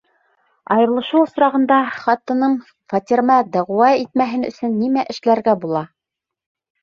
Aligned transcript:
Айырылышыу 0.75 1.19
осрағында 1.25 1.75
ҡатыным 2.05 2.55
фатирыма 2.93 3.37
дәғүә 3.57 3.91
итмәһен 4.05 4.49
өсөн 4.49 4.73
нимә 4.79 5.03
эшләргә 5.15 5.55
була? 5.67 5.83